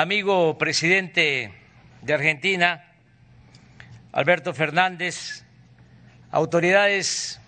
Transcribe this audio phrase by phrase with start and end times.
[0.00, 1.52] amigo presidente
[2.00, 2.86] de Argentina,
[4.12, 5.44] Alberto Fernández,
[6.30, 7.38] autoridades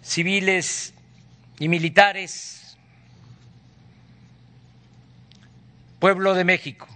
[0.00, 0.94] civiles
[1.58, 2.78] y militares,
[5.98, 6.88] pueblo de México.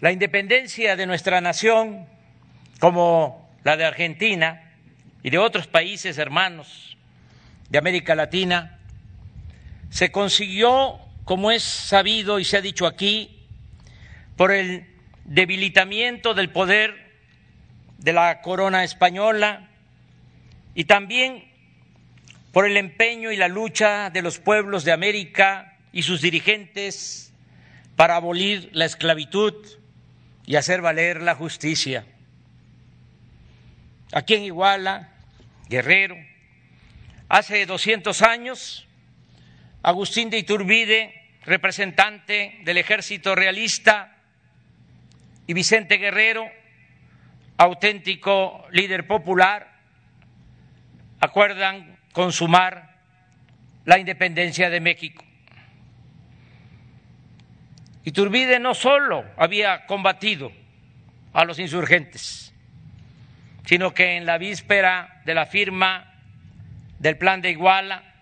[0.00, 2.06] La independencia de nuestra nación,
[2.80, 4.72] como la de Argentina
[5.22, 6.96] y de otros países hermanos
[7.68, 8.78] de América Latina,
[9.90, 13.42] se consiguió, como es sabido y se ha dicho aquí,
[14.36, 14.86] por el
[15.24, 17.18] debilitamiento del poder
[17.98, 19.68] de la corona española
[20.76, 21.50] y también
[22.52, 27.32] por el empeño y la lucha de los pueblos de América y sus dirigentes
[27.96, 29.52] para abolir la esclavitud
[30.46, 32.06] y hacer valer la justicia.
[34.12, 35.12] Aquí en Iguala,
[35.68, 36.16] Guerrero,
[37.28, 38.85] hace 200 años,
[39.86, 41.14] Agustín de Iturbide,
[41.44, 44.16] representante del ejército realista,
[45.46, 46.50] y Vicente Guerrero,
[47.56, 49.78] auténtico líder popular,
[51.20, 52.96] acuerdan consumar
[53.84, 55.24] la independencia de México.
[58.02, 60.50] Iturbide no solo había combatido
[61.32, 62.52] a los insurgentes,
[63.64, 66.12] sino que en la víspera de la firma
[66.98, 68.15] del plan de Iguala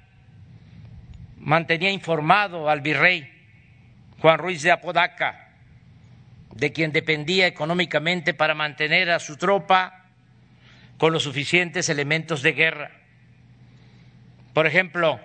[1.44, 3.30] mantenía informado al virrey
[4.18, 5.50] Juan Ruiz de Apodaca
[6.54, 10.06] de quien dependía económicamente para mantener a su tropa
[10.98, 12.90] con los suficientes elementos de guerra.
[14.54, 15.20] Por ejemplo,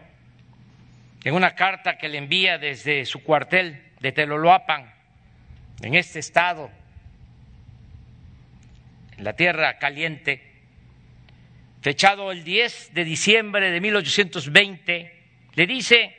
[1.23, 4.92] en una carta que le envía desde su cuartel de Teloloapan,
[5.81, 6.70] en este estado,
[9.17, 10.42] en la tierra caliente,
[11.81, 15.19] fechado el 10 de diciembre de 1820,
[15.60, 16.16] le dice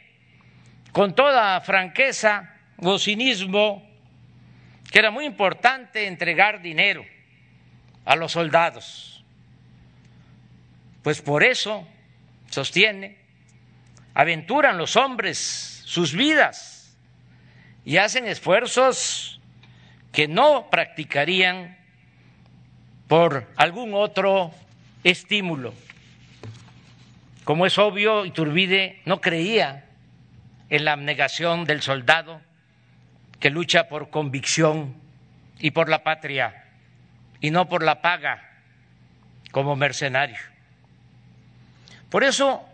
[0.92, 3.88] con toda franqueza o cinismo
[4.92, 7.06] que era muy importante entregar dinero
[8.05, 9.24] a los soldados.
[11.03, 11.88] Pues por eso,
[12.50, 13.16] sostiene,
[14.12, 15.38] aventuran los hombres
[15.87, 16.94] sus vidas
[17.87, 19.41] y hacen esfuerzos
[20.12, 21.78] que no practicarían
[23.09, 24.53] por algún otro
[25.03, 25.72] estímulo.
[27.50, 29.84] Como es obvio, Iturbide no creía
[30.69, 32.41] en la abnegación del soldado
[33.41, 34.94] que lucha por convicción
[35.59, 36.66] y por la patria
[37.41, 38.41] y no por la paga
[39.50, 40.38] como mercenario.
[42.09, 42.65] Por eso,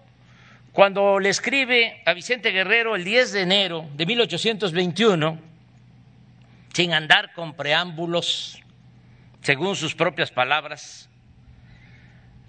[0.73, 5.41] cuando le escribe a Vicente Guerrero el 10 de enero de 1821,
[6.75, 8.63] sin andar con preámbulos,
[9.41, 11.09] según sus propias palabras,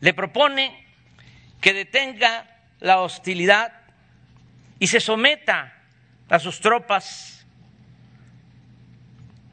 [0.01, 0.86] le propone
[1.61, 2.45] que detenga
[2.79, 3.73] la hostilidad
[4.79, 5.73] y se someta
[6.29, 7.37] a sus tropas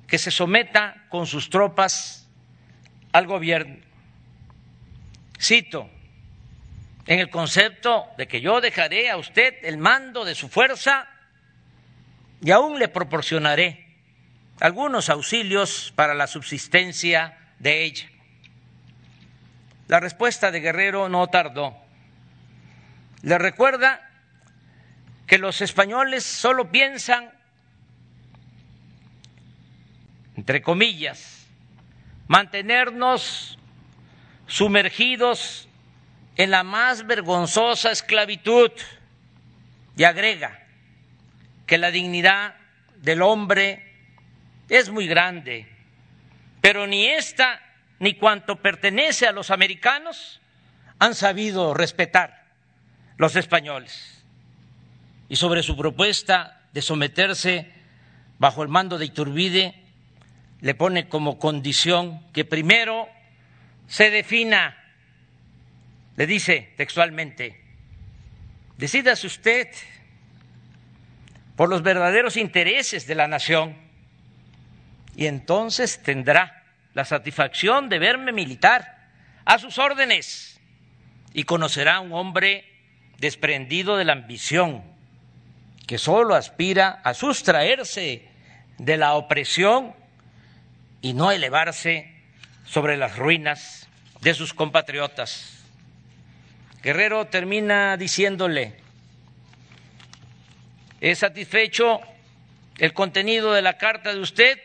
[0.06, 2.28] que se someta con sus tropas
[3.12, 3.78] al gobierno.
[5.41, 5.91] Cito,
[7.06, 11.09] en el concepto de que yo dejaré a usted el mando de su fuerza
[12.41, 13.87] y aún le proporcionaré
[14.60, 18.09] algunos auxilios para la subsistencia de ella.
[19.88, 21.76] La respuesta de Guerrero no tardó.
[23.25, 24.09] Le recuerda
[25.27, 27.33] que los españoles solo piensan
[30.37, 31.47] entre comillas,
[32.27, 33.59] mantenernos
[34.47, 35.69] sumergidos
[36.37, 38.71] en la más vergonzosa esclavitud.
[39.97, 40.61] Y agrega
[41.67, 42.56] que la dignidad
[42.97, 43.95] del hombre
[44.69, 45.67] es muy grande,
[46.61, 47.61] pero ni esta
[48.01, 50.41] ni cuanto pertenece a los americanos
[50.99, 52.44] han sabido respetar
[53.16, 54.22] los españoles.
[55.28, 57.72] Y sobre su propuesta de someterse
[58.38, 59.75] bajo el mando de Iturbide,
[60.60, 63.08] le pone como condición que primero
[63.86, 64.76] se defina,
[66.16, 67.60] le dice textualmente,
[68.78, 69.69] decídase usted
[71.56, 73.76] por los verdaderos intereses de la nación
[75.17, 76.64] y entonces tendrá
[76.94, 79.08] la satisfacción de verme militar
[79.44, 80.60] a sus órdenes
[81.32, 82.74] y conocerá a un hombre
[83.19, 84.82] desprendido de la ambición
[85.87, 88.28] que solo aspira a sustraerse
[88.78, 89.94] de la opresión
[91.02, 92.11] y no elevarse
[92.64, 93.88] sobre las ruinas
[94.20, 95.64] de sus compatriotas.
[96.82, 98.76] Guerrero termina diciéndole,
[101.00, 102.00] ¿es satisfecho
[102.78, 104.58] el contenido de la carta de usted?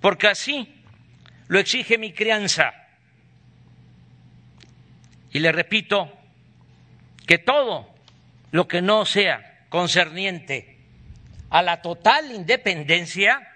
[0.00, 0.82] Porque así
[1.48, 2.72] lo exige mi crianza.
[5.30, 6.10] Y le repito
[7.26, 7.92] que todo
[8.52, 10.78] lo que no sea concerniente
[11.50, 13.52] a la total independencia,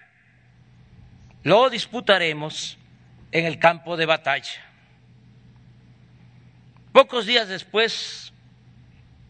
[1.43, 2.79] lo disputaremos
[3.33, 4.61] en el campo de batalla.
[6.93, 8.33] Pocos días después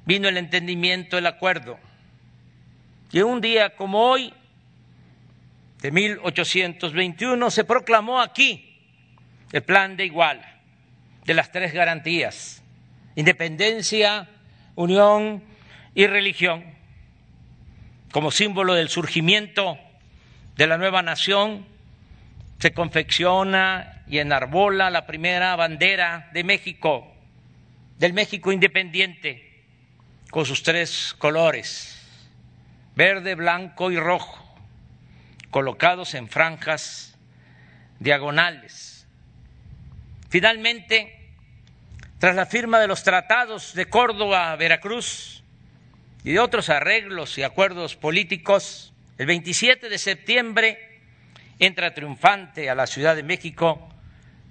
[0.07, 1.79] vino el entendimiento, el acuerdo,
[3.13, 4.33] y un día como hoy,
[5.81, 8.79] de 1821, se proclamó aquí
[9.53, 10.61] el plan de Iguala,
[11.25, 12.60] de las tres garantías,
[13.21, 14.29] independencia,
[14.75, 15.43] unión
[15.95, 16.65] y religión,
[18.13, 19.79] como símbolo del surgimiento
[20.57, 21.67] de la nueva nación,
[22.59, 27.15] se confecciona y enarbola la primera bandera de México,
[27.99, 29.65] del México independiente,
[30.31, 32.01] con sus tres colores,
[32.97, 34.43] verde, blanco y rojo,
[35.51, 37.19] colocados en franjas
[37.99, 39.07] diagonales.
[40.31, 41.20] Finalmente,
[42.21, 45.43] tras la firma de los tratados de Córdoba, Veracruz
[46.23, 51.01] y de otros arreglos y acuerdos políticos, el 27 de septiembre
[51.59, 53.89] entra triunfante a la Ciudad de México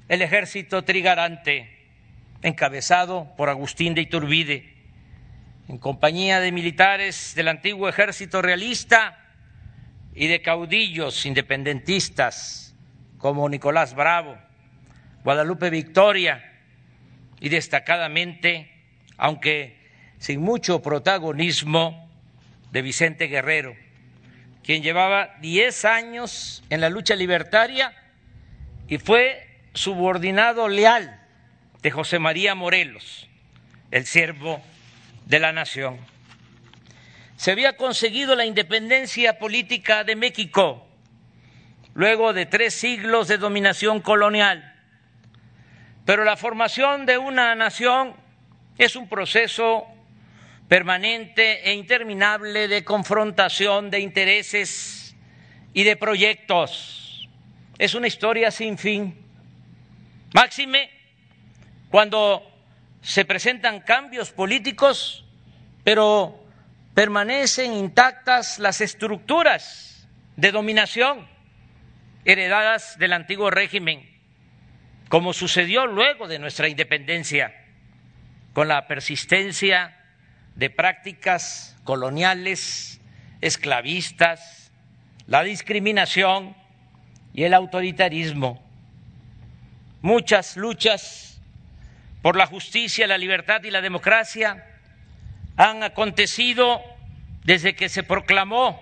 [0.07, 1.87] el ejército trigarante,
[2.41, 4.73] encabezado por Agustín de Iturbide,
[5.67, 9.15] en compañía de militares del antiguo ejército realista
[10.15, 12.75] y de caudillos independentistas
[13.19, 14.39] como Nicolás Bravo,
[15.23, 16.48] Guadalupe Victoria
[17.39, 18.71] y destacadamente,
[19.17, 19.77] aunque
[20.17, 22.09] sin mucho protagonismo,
[22.71, 23.75] de Vicente Guerrero,
[24.63, 27.93] quien llevaba diez años en la lucha libertaria
[28.87, 31.19] y fue subordinado leal
[31.81, 33.27] de José María Morelos,
[33.91, 34.61] el siervo
[35.25, 35.97] de la nación.
[37.37, 40.85] Se había conseguido la independencia política de México
[41.93, 44.78] luego de tres siglos de dominación colonial.
[46.09, 48.15] Pero la formación de una nación
[48.79, 49.85] es un proceso
[50.67, 55.15] permanente e interminable de confrontación de intereses
[55.71, 57.29] y de proyectos.
[57.77, 59.23] Es una historia sin fin.
[60.33, 60.89] Máxime
[61.91, 62.41] cuando
[63.03, 65.23] se presentan cambios políticos,
[65.83, 66.43] pero
[66.95, 70.07] permanecen intactas las estructuras
[70.37, 71.27] de dominación
[72.25, 74.18] heredadas del antiguo régimen,
[75.09, 77.53] como sucedió luego de nuestra independencia,
[78.53, 79.97] con la persistencia
[80.55, 83.01] de prácticas coloniales,
[83.41, 84.71] esclavistas,
[85.25, 86.55] la discriminación
[87.33, 88.63] y el autoritarismo.
[90.01, 91.41] Muchas luchas
[92.21, 94.65] por la justicia, la libertad y la democracia
[95.57, 96.81] han acontecido
[97.43, 98.79] desde que se proclamó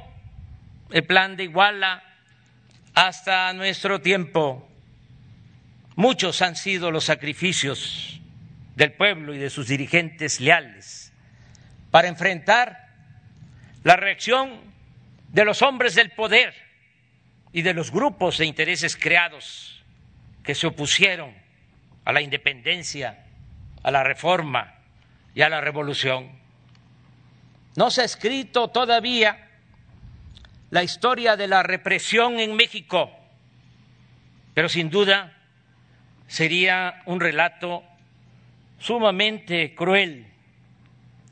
[0.92, 2.04] el plan de Iguala
[2.94, 4.67] hasta nuestro tiempo.
[5.98, 8.22] Muchos han sido los sacrificios
[8.76, 11.12] del pueblo y de sus dirigentes leales
[11.90, 12.90] para enfrentar
[13.84, 14.62] la reacción
[15.30, 16.54] de los hombres del poder
[17.52, 19.84] y de los grupos de intereses creados
[20.44, 21.34] que se opusieron
[22.06, 23.26] a la independencia
[23.82, 24.76] a la reforma
[25.34, 26.30] y a la revolución.
[27.76, 29.50] No se ha escrito todavía
[30.70, 33.10] la historia de la represión en México,
[34.54, 35.34] pero sin duda
[36.28, 37.84] sería un relato
[38.80, 40.28] sumamente cruel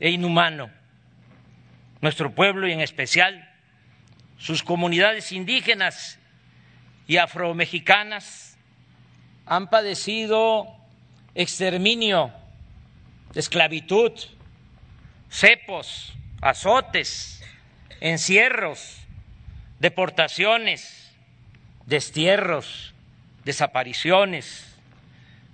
[0.00, 0.70] e inhumano.
[2.00, 3.48] Nuestro pueblo y en especial
[4.38, 6.18] sus comunidades indígenas
[7.06, 8.56] y afromexicanas
[9.46, 10.66] han padecido
[11.34, 12.32] exterminio
[13.34, 14.12] esclavitud,
[15.30, 17.42] cepos, azotes,
[18.00, 18.98] encierros,
[19.78, 21.12] deportaciones,
[21.86, 22.94] destierros,
[23.44, 24.75] desapariciones,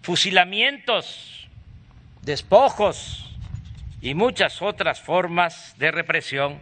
[0.03, 1.49] fusilamientos,
[2.23, 3.31] despojos
[4.01, 6.59] y muchas otras formas de represión.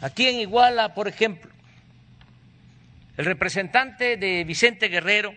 [0.00, 1.50] Aquí en Iguala, por ejemplo,
[3.16, 5.34] el representante de Vicente Guerrero,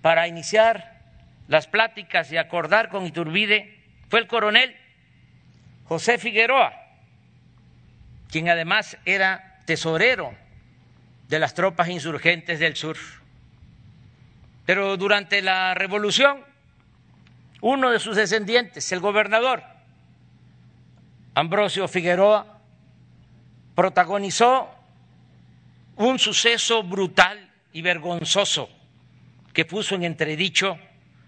[0.00, 1.00] para iniciar
[1.48, 3.78] las pláticas y acordar con Iturbide
[4.08, 4.74] fue el coronel
[5.84, 6.72] José Figueroa,
[8.30, 10.34] quien además era tesorero
[11.28, 12.96] de las tropas insurgentes del sur.
[14.64, 16.44] Pero durante la revolución,
[17.60, 19.62] uno de sus descendientes, el gobernador
[21.34, 22.60] Ambrosio Figueroa,
[23.74, 24.68] protagonizó
[25.96, 28.68] un suceso brutal y vergonzoso
[29.52, 30.78] que puso en entredicho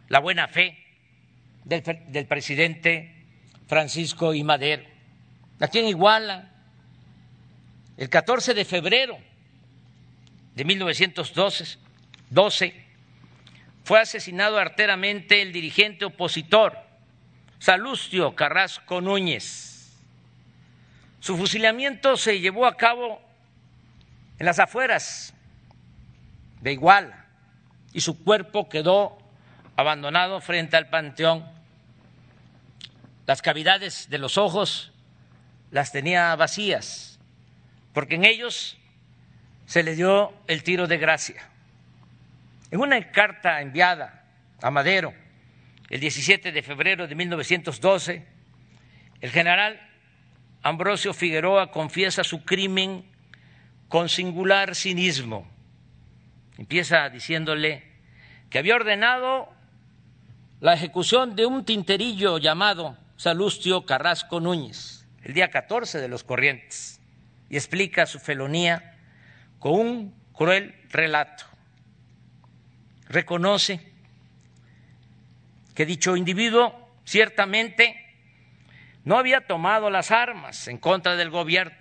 [0.09, 0.79] la buena fe
[1.65, 3.25] del, presidente
[3.67, 4.45] Francisco I.
[4.45, 4.83] Madero.
[5.61, 6.51] Aquí en Iguala,
[7.97, 9.17] el 14 de febrero
[10.55, 11.79] de 1912,
[12.29, 12.84] 12,
[13.85, 16.79] fue asesinado arteramente el dirigente opositor
[17.59, 19.93] Salustio Carrasco Núñez.
[21.21, 23.21] Su fusilamiento se llevó a cabo
[24.39, 25.35] en las afueras
[26.61, 27.27] de Iguala
[27.93, 29.19] y su cuerpo quedó
[29.77, 31.45] abandonado frente al panteón.
[33.27, 34.93] Las cavidades de los ojos
[35.71, 37.19] las tenía vacías,
[37.93, 38.77] porque en ellos
[39.67, 41.54] se le dio el tiro de gracia.
[42.75, 44.25] En una carta enviada
[44.61, 45.15] a Madero
[45.91, 48.27] el 17 de febrero de 1912,
[49.21, 49.81] el general
[50.61, 53.05] Ambrosio Figueroa confiesa su crimen
[53.87, 55.49] con singular cinismo.
[56.59, 57.85] Empieza diciéndole
[58.51, 59.49] que había ordenado
[60.59, 67.01] la ejecución de un tinterillo llamado Salustio Carrasco Núñez el día 14 de los Corrientes
[67.49, 68.99] y explica su felonía
[69.61, 71.54] con un cruel relato.
[73.09, 73.81] Reconoce
[75.75, 77.97] que dicho individuo ciertamente
[79.05, 81.77] no había tomado las armas en contra del gobierno.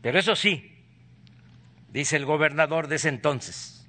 [0.00, 0.72] Pero eso sí,
[1.90, 3.86] dice el gobernador de ese entonces,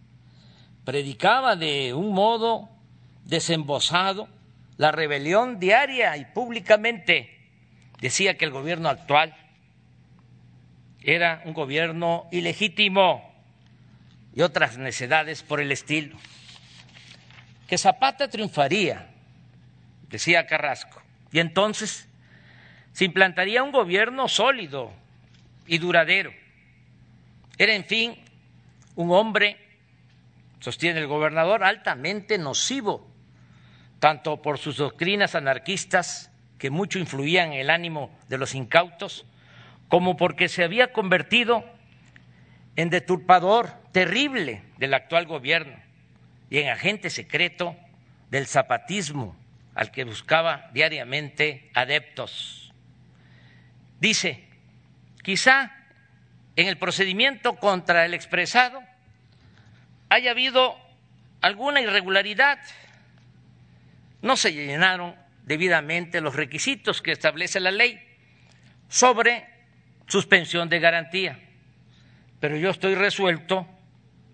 [0.83, 2.69] predicaba de un modo
[3.23, 4.27] desembosado
[4.77, 7.39] la rebelión diaria y públicamente
[8.01, 9.35] decía que el gobierno actual
[11.03, 13.30] era un gobierno ilegítimo
[14.33, 16.17] y otras necedades por el estilo.
[17.67, 19.09] Que Zapata triunfaría,
[20.09, 22.07] decía Carrasco, y entonces
[22.93, 24.91] se implantaría un gobierno sólido
[25.65, 26.33] y duradero.
[27.57, 28.15] Era, en fin,
[28.95, 29.57] un hombre,
[30.59, 33.09] sostiene el gobernador, altamente nocivo,
[33.99, 39.25] tanto por sus doctrinas anarquistas, que mucho influían en el ánimo de los incautos,
[39.87, 41.65] como porque se había convertido
[42.75, 45.75] en deturpador terrible del actual gobierno
[46.49, 47.75] y en agente secreto
[48.29, 49.35] del zapatismo
[49.75, 52.73] al que buscaba diariamente adeptos.
[53.99, 54.43] Dice,
[55.23, 55.71] quizá
[56.55, 58.81] en el procedimiento contra el expresado
[60.09, 60.77] haya habido
[61.41, 62.59] alguna irregularidad.
[64.21, 67.99] No se llenaron debidamente los requisitos que establece la ley
[68.89, 69.47] sobre
[70.07, 71.39] suspensión de garantía.
[72.41, 73.59] Pero yo estoy resuelto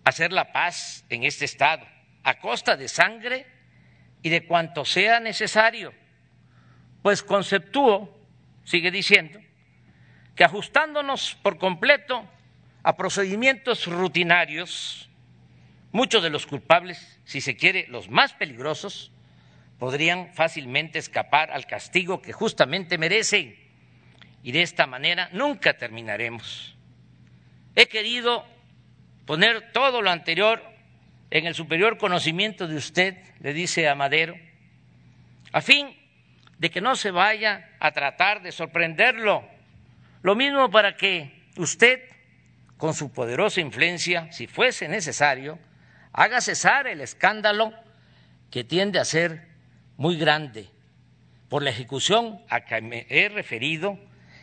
[0.05, 1.85] a hacer la paz en este Estado,
[2.23, 3.45] a costa de sangre
[4.23, 5.93] y de cuanto sea necesario,
[7.03, 8.17] pues conceptúo,
[8.63, 9.39] sigue diciendo,
[10.35, 12.25] que ajustándonos por completo
[12.81, 15.09] a procedimientos rutinarios,
[15.91, 19.11] muchos de los culpables, si se quiere, los más peligrosos,
[19.79, 23.53] podrían fácilmente escapar al castigo que justamente merecen.
[24.43, 26.76] Y de esta manera nunca terminaremos.
[27.77, 28.43] He querido
[29.27, 30.63] poner todo lo anterior
[31.29, 34.35] en el superior conocimiento de usted, le dice a Madero,
[35.51, 35.95] a fin
[36.57, 39.47] de que no se vaya a tratar de sorprenderlo.
[40.23, 42.01] Lo mismo para que usted,
[42.77, 45.59] con su poderosa influencia, si fuese necesario,
[46.13, 47.75] haga cesar el escándalo
[48.49, 49.49] que tiende a ser
[49.97, 50.67] muy grande
[51.47, 53.99] por la ejecución a que me he referido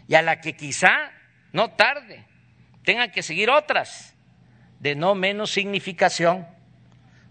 [0.06, 1.10] y a la que quizá
[1.52, 2.26] no tarde
[2.84, 4.14] tengan que seguir otras
[4.80, 6.46] de no menos significación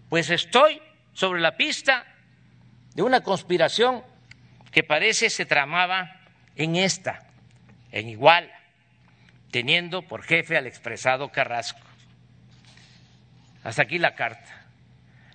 [0.08, 0.80] pues estoy
[1.12, 2.04] sobre la pista
[2.94, 4.04] de una conspiración
[4.70, 6.20] que parece se tramaba
[6.56, 7.26] en esta,
[7.90, 8.50] en igual,
[9.50, 11.80] teniendo por jefe al expresado Carrasco.
[13.62, 14.66] Hasta aquí la carta.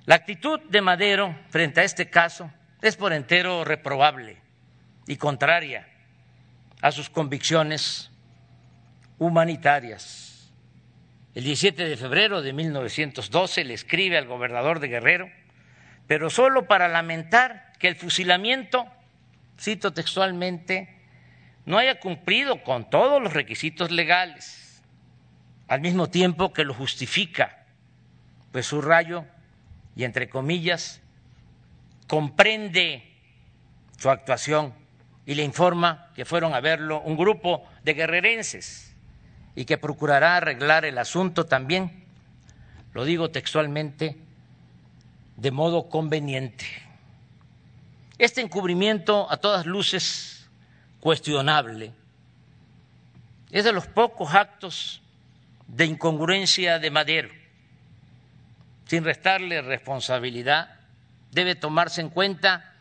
[0.05, 4.37] La actitud de Madero frente a este caso es por entero reprobable
[5.07, 5.87] y contraria
[6.81, 8.11] a sus convicciones
[9.19, 10.49] humanitarias.
[11.35, 15.29] El 17 de febrero de 1912 le escribe al gobernador de Guerrero,
[16.07, 18.87] pero solo para lamentar que el fusilamiento,
[19.59, 20.97] cito textualmente,
[21.65, 24.81] no haya cumplido con todos los requisitos legales,
[25.67, 27.65] al mismo tiempo que lo justifica,
[28.51, 29.25] pues su rayo,
[29.95, 31.01] y entre comillas,
[32.07, 33.03] comprende
[33.97, 34.73] su actuación
[35.25, 38.88] y le informa que fueron a verlo un grupo de guerrerenses
[39.59, 42.05] y que procurará arreglar el asunto también,
[42.93, 44.15] lo digo textualmente,
[45.35, 46.65] de modo conveniente.
[48.17, 50.49] Este encubrimiento a todas luces
[51.01, 51.91] cuestionable
[53.51, 55.01] es de los pocos actos
[55.67, 57.29] de incongruencia de Madero.
[58.85, 60.73] Sin restarle responsabilidad,
[61.33, 62.75] debe tomarse en cuenta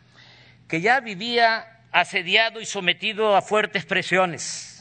[0.69, 4.78] que ya vivía asediado y sometido a fuertes presiones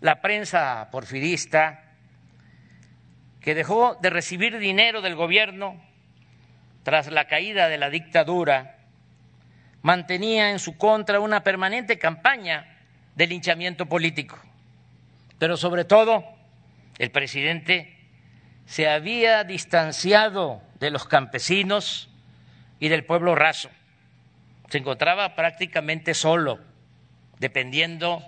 [0.00, 1.84] la prensa porfirista,
[3.40, 5.80] que dejó de recibir dinero del gobierno
[6.82, 8.78] tras la caída de la dictadura,
[9.82, 12.78] mantenía en su contra una permanente campaña
[13.14, 14.38] de linchamiento político.
[15.38, 16.24] Pero sobre todo,
[16.98, 17.96] el presidente
[18.66, 22.10] se había distanciado de los campesinos
[22.78, 23.70] y del pueblo raso.
[24.68, 26.60] Se encontraba prácticamente solo,
[27.38, 28.22] dependiendo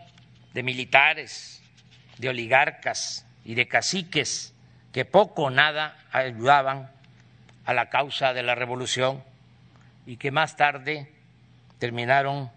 [0.52, 1.61] de militares,
[2.18, 4.54] de oligarcas y de caciques
[4.92, 6.90] que poco o nada ayudaban
[7.64, 9.22] a la causa de la revolución
[10.06, 11.10] y que más tarde
[11.78, 12.50] terminaron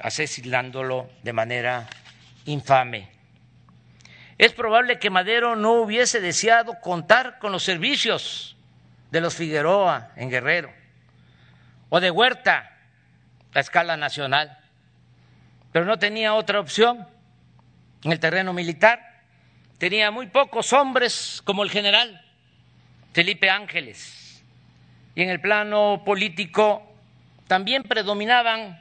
[0.00, 1.88] asesinándolo de manera
[2.44, 3.08] infame.
[4.38, 8.56] Es probable que Madero no hubiese deseado contar con los servicios
[9.10, 10.72] de los Figueroa en Guerrero
[11.90, 12.72] o de Huerta
[13.54, 14.58] a escala nacional,
[15.70, 17.06] pero no tenía otra opción
[18.04, 19.22] en el terreno militar.
[19.78, 22.24] Tenía muy pocos hombres como el general
[23.12, 24.42] Felipe Ángeles
[25.14, 26.82] y en el plano político
[27.46, 28.80] también predominaban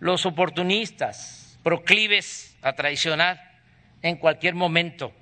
[0.00, 3.58] los oportunistas, proclives a traicionar
[4.02, 5.12] en cualquier momento.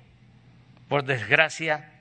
[0.87, 1.91] Por desgracia,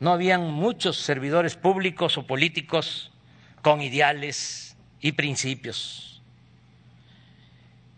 [0.00, 3.10] no habían muchos servidores públicos o políticos
[3.60, 6.22] con ideales y principios.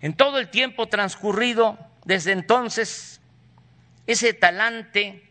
[0.00, 3.20] En todo el tiempo transcurrido desde entonces,
[4.06, 5.22] ese talante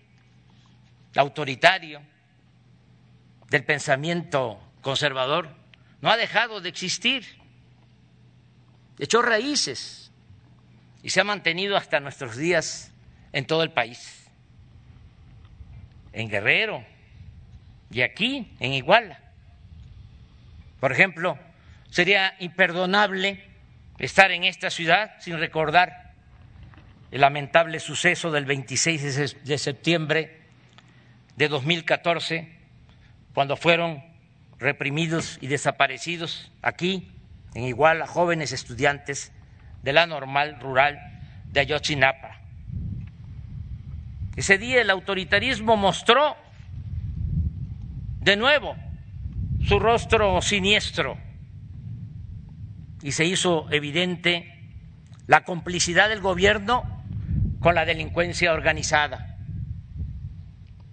[1.16, 2.02] autoritario
[3.50, 5.50] del pensamiento conservador
[6.02, 7.44] no ha dejado de existir
[9.00, 10.12] echó raíces
[11.02, 12.92] y se ha mantenido hasta nuestros días
[13.32, 14.30] en todo el país,
[16.14, 16.86] en Guerrero
[17.92, 19.20] y aquí, en Iguala.
[20.80, 21.38] Por ejemplo,
[21.90, 23.44] sería imperdonable
[24.00, 26.03] estar en esta ciudad sin recordar
[27.14, 30.42] el lamentable suceso del 26 de septiembre
[31.36, 32.52] de 2014,
[33.36, 34.04] cuando fueron
[34.58, 37.12] reprimidos y desaparecidos aquí
[37.54, 39.32] en Iguala jóvenes estudiantes
[39.84, 40.98] de la normal rural
[41.52, 42.40] de Ayotzinapa.
[44.36, 46.36] Ese día el autoritarismo mostró
[48.22, 48.76] de nuevo
[49.68, 51.20] su rostro siniestro
[53.04, 54.72] y se hizo evidente
[55.28, 57.03] la complicidad del gobierno
[57.64, 59.38] con la delincuencia organizada.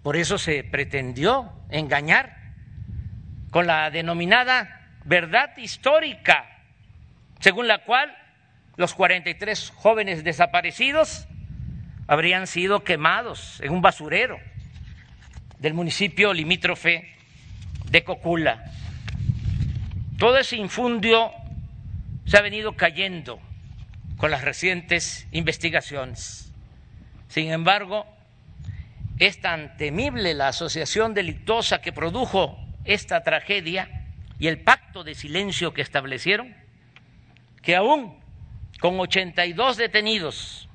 [0.05, 2.37] Por eso se pretendió engañar
[3.51, 6.49] con la denominada verdad histórica,
[7.41, 8.17] según la cual
[8.77, 11.27] los 43 jóvenes desaparecidos
[12.07, 14.39] habrían sido quemados en un basurero
[15.59, 17.13] del municipio limítrofe
[17.91, 18.65] de Cocula.
[20.19, 21.33] Todo ese infundio
[22.27, 23.41] se ha venido cayendo
[24.19, 26.50] con las recientes investigaciones.
[27.31, 28.07] Sin embargo,
[29.21, 34.09] es tan temible la asociación delictuosa que produjo esta tragedia
[34.41, 36.57] y el pacto de silencio que establecieron,
[37.63, 38.19] que aún
[38.81, 40.69] con 82 detenidos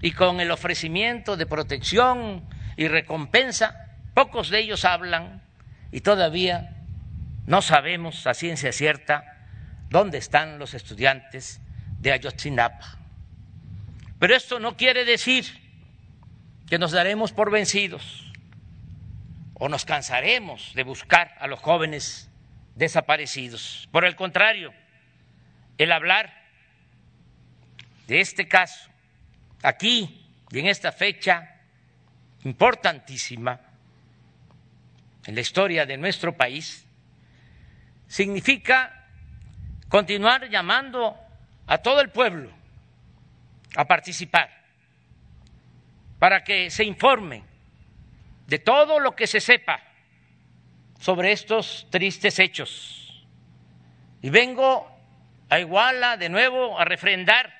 [0.00, 5.40] y con el ofrecimiento de protección y recompensa, pocos de ellos hablan
[5.92, 6.82] y todavía
[7.46, 9.46] no sabemos a ciencia cierta
[9.88, 11.60] dónde están los estudiantes
[12.00, 12.98] de Ayotzinapa.
[14.18, 15.61] Pero esto no quiere decir
[16.72, 18.32] que nos daremos por vencidos
[19.52, 22.30] o nos cansaremos de buscar a los jóvenes
[22.76, 23.90] desaparecidos.
[23.92, 24.72] Por el contrario,
[25.76, 26.32] el hablar
[28.06, 28.88] de este caso
[29.62, 31.60] aquí y en esta fecha
[32.42, 33.60] importantísima
[35.26, 36.86] en la historia de nuestro país
[38.08, 39.10] significa
[39.90, 41.18] continuar llamando
[41.66, 42.50] a todo el pueblo
[43.76, 44.61] a participar
[46.22, 47.42] para que se informe
[48.46, 49.82] de todo lo que se sepa
[51.00, 53.26] sobre estos tristes hechos.
[54.20, 54.88] Y vengo
[55.50, 57.52] a Iguala de nuevo a refrendar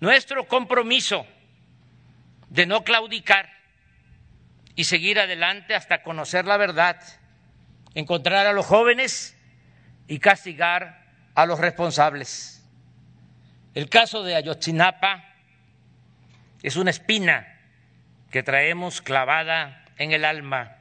[0.00, 1.26] nuestro compromiso
[2.48, 3.50] de no claudicar
[4.74, 6.98] y seguir adelante hasta conocer la verdad,
[7.94, 9.36] encontrar a los jóvenes
[10.08, 12.66] y castigar a los responsables.
[13.74, 15.29] El caso de Ayotzinapa
[16.62, 17.46] es una espina
[18.30, 20.76] que traemos clavada en el alma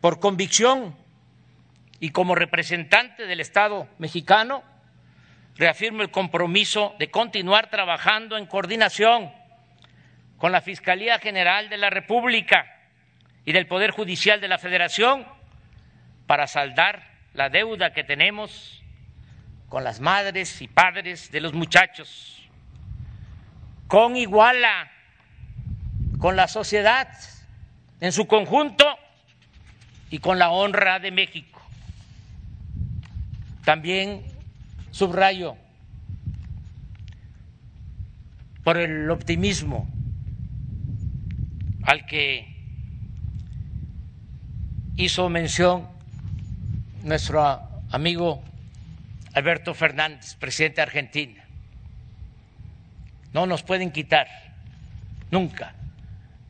[0.00, 0.96] por convicción
[1.98, 4.64] y como representante del Estado mexicano,
[5.56, 9.30] reafirmo el compromiso de continuar trabajando en coordinación
[10.38, 12.80] con la Fiscalía General de la República
[13.44, 15.26] y del Poder Judicial de la Federación
[16.26, 18.82] para saldar la deuda que tenemos
[19.68, 22.39] con las madres y padres de los muchachos,
[23.90, 24.88] con Iguala,
[26.20, 27.08] con la sociedad
[27.98, 28.84] en su conjunto
[30.12, 31.60] y con la honra de México.
[33.64, 34.22] También
[34.92, 35.56] subrayo
[38.62, 39.88] por el optimismo
[41.82, 42.46] al que
[44.94, 45.88] hizo mención
[47.02, 48.40] nuestro amigo
[49.34, 51.39] Alberto Fernández, presidente de Argentina.
[53.32, 54.26] No nos pueden quitar
[55.30, 55.74] nunca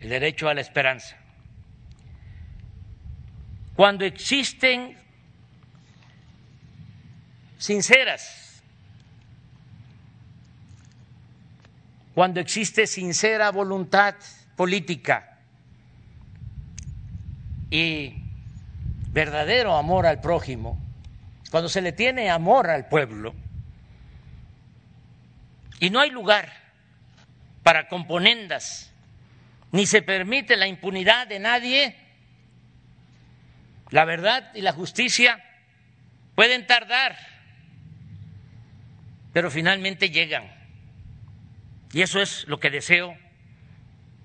[0.01, 1.17] el derecho a la esperanza.
[3.77, 4.97] Cuando existen
[7.59, 8.63] sinceras,
[12.15, 14.15] cuando existe sincera voluntad
[14.57, 15.39] política
[17.71, 18.15] y
[19.13, 20.79] verdadero amor al prójimo,
[21.51, 23.35] cuando se le tiene amor al pueblo,
[25.79, 26.60] y no hay lugar
[27.63, 28.93] para componendas,
[29.73, 31.97] ni se permite la impunidad de nadie,
[33.91, 35.45] la verdad y la justicia
[36.35, 37.17] pueden tardar,
[39.33, 40.51] pero finalmente llegan.
[41.93, 43.17] Y eso es lo que deseo,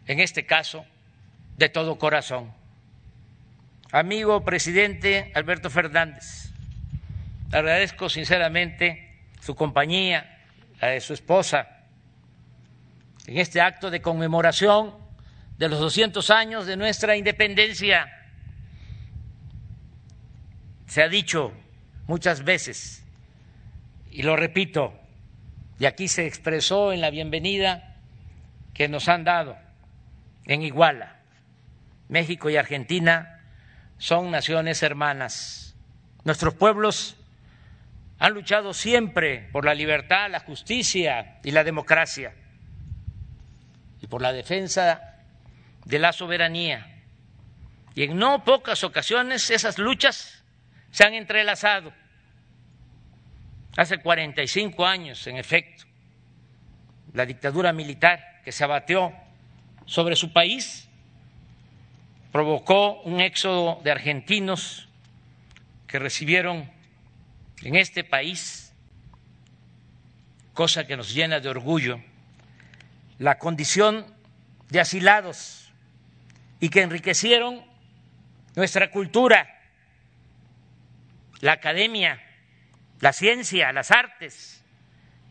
[0.07, 0.85] en este caso,
[1.57, 2.53] de todo corazón.
[3.91, 6.51] Amigo presidente Alberto Fernández,
[7.51, 10.43] agradezco sinceramente su compañía,
[10.81, 11.74] la de su esposa,
[13.27, 14.93] en este acto de conmemoración
[15.57, 18.07] de los 200 años de nuestra independencia.
[20.87, 21.51] Se ha dicho
[22.07, 23.03] muchas veces,
[24.11, 24.93] y lo repito,
[25.79, 27.97] y aquí se expresó en la bienvenida
[28.73, 29.57] que nos han dado
[30.45, 31.19] en Iguala,
[32.07, 33.41] México y Argentina
[33.97, 35.75] son naciones hermanas.
[36.23, 37.17] Nuestros pueblos
[38.19, 42.33] han luchado siempre por la libertad, la justicia y la democracia
[44.01, 45.15] y por la defensa
[45.85, 47.03] de la soberanía.
[47.93, 50.43] Y en no pocas ocasiones esas luchas
[50.91, 51.93] se han entrelazado.
[53.77, 55.85] Hace 45 años, en efecto,
[57.13, 59.13] la dictadura militar que se abatió
[59.85, 60.87] sobre su país
[62.31, 64.89] provocó un éxodo de argentinos
[65.87, 66.69] que recibieron
[67.63, 68.73] en este país,
[70.53, 72.01] cosa que nos llena de orgullo,
[73.19, 74.05] la condición
[74.69, 75.71] de asilados
[76.59, 77.63] y que enriquecieron
[78.55, 79.47] nuestra cultura,
[81.41, 82.21] la academia,
[82.99, 84.63] la ciencia, las artes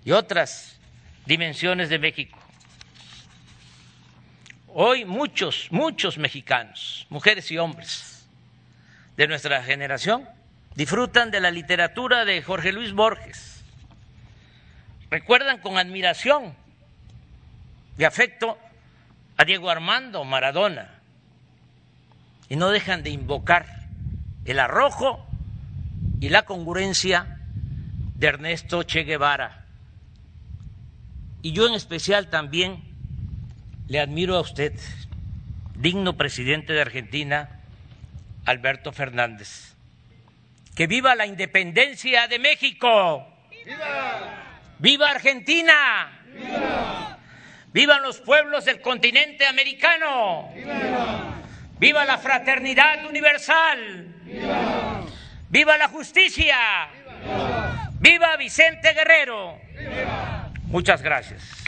[0.05, 0.79] y otras
[1.27, 2.39] dimensiones de México.
[4.69, 8.27] Hoy muchos, muchos mexicanos, mujeres y hombres
[9.17, 10.29] de nuestra generación,
[10.75, 13.63] disfrutan de la literatura de Jorge Luis Borges,
[15.11, 16.57] recuerdan con admiración
[17.99, 18.59] y afecto
[19.37, 20.91] a Diego Armando Maradona
[22.49, 23.67] y no dejan de invocar
[24.45, 25.25] el arrojo
[26.21, 27.39] y la congruencia
[28.15, 29.65] de Ernesto Che Guevara.
[31.43, 32.83] Y yo en especial también
[33.89, 34.73] le admiro a usted,
[35.77, 37.61] digno presidente de Argentina,
[38.47, 39.75] Alberto Fernández.
[40.75, 43.27] Que viva la independencia de México.
[43.51, 44.61] ¡Viva!
[44.79, 46.21] ¡Viva Argentina!
[46.35, 47.14] ¡Viva!
[47.75, 50.53] ¡Vivan los pueblos del continente americano!
[50.55, 51.43] ¡Viva!
[51.81, 54.15] ¡Viva la fraternidad universal!
[54.23, 55.03] ¡Viva!
[55.51, 56.57] ¡Viva la justicia!
[57.25, 59.59] ¡Viva, ¡Viva Vicente Guerrero!
[60.67, 61.64] Muchas gracias.